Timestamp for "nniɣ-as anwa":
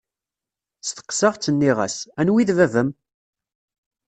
1.53-2.39